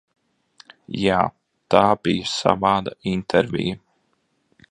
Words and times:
Jā, 1.01 1.17
tā 1.75 1.83
bija 2.07 2.31
savāda 2.33 2.97
intervija. 3.13 3.81